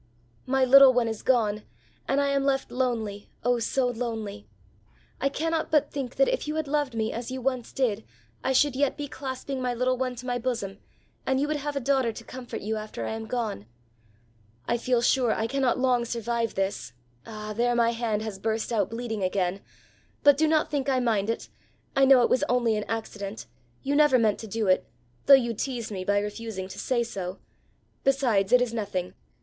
"My 0.47 0.65
little 0.65 0.91
one 0.93 1.07
is 1.07 1.21
gone 1.21 1.61
and 2.07 2.19
I 2.19 2.29
am 2.29 2.43
left 2.43 2.71
lonely 2.71 3.29
oh 3.43 3.59
so 3.59 3.85
lonely. 3.87 4.47
I 5.19 5.29
cannot 5.29 5.69
but 5.69 5.91
think 5.91 6.15
that 6.15 6.27
if 6.27 6.47
you 6.47 6.55
had 6.55 6.67
loved 6.67 6.95
me 6.95 7.13
as 7.13 7.29
you 7.29 7.39
once 7.39 7.71
did 7.71 8.03
I 8.43 8.51
should 8.51 8.75
yet 8.75 8.97
be 8.97 9.07
clasping 9.07 9.61
my 9.61 9.75
little 9.75 9.95
one 9.95 10.15
to 10.15 10.25
my 10.25 10.39
bosom 10.39 10.79
and 11.23 11.39
you 11.39 11.47
would 11.47 11.57
have 11.57 11.75
a 11.75 11.79
daughter 11.79 12.11
to 12.13 12.23
comfort 12.23 12.61
you 12.61 12.77
after 12.77 13.05
I 13.05 13.11
am 13.11 13.27
gone. 13.27 13.67
I 14.67 14.75
feel 14.79 15.03
sure 15.03 15.31
I 15.33 15.45
cannot 15.45 15.77
long 15.77 16.03
survive 16.03 16.55
this 16.55 16.93
ah 17.27 17.53
there 17.53 17.75
my 17.75 17.91
hand 17.91 18.23
has 18.23 18.39
burst 18.39 18.73
out 18.73 18.89
bleeding 18.89 19.21
again, 19.21 19.61
but 20.23 20.35
do 20.35 20.47
not 20.47 20.71
think 20.71 20.89
I 20.89 20.99
mind 20.99 21.29
it, 21.29 21.47
I 21.95 22.05
know 22.05 22.23
it 22.23 22.29
was 22.31 22.43
only 22.49 22.75
an 22.75 22.85
accident, 22.87 23.45
you 23.83 23.95
never 23.95 24.17
meant 24.17 24.39
to 24.39 24.47
do 24.47 24.65
it, 24.65 24.83
though 25.27 25.35
you 25.35 25.53
teased 25.53 25.91
me 25.91 26.03
by 26.03 26.17
refusing 26.17 26.67
to 26.69 26.79
say 26.79 27.03
so 27.03 27.37
besides 28.03 28.51
it 28.51 28.63
is 28.63 28.73
nothing. 28.73 29.13